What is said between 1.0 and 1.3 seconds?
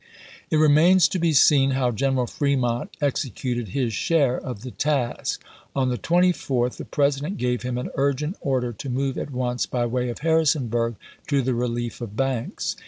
to